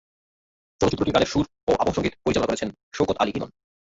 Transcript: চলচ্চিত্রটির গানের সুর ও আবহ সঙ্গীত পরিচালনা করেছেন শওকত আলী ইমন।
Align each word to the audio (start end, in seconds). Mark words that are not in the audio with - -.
চলচ্চিত্রটির 0.81 1.15
গানের 1.15 1.31
সুর 1.33 1.45
ও 1.67 1.71
আবহ 1.81 1.93
সঙ্গীত 1.95 2.13
পরিচালনা 2.25 2.49
করেছেন 2.49 2.69
শওকত 2.95 3.17
আলী 3.19 3.31
ইমন। 3.31 3.49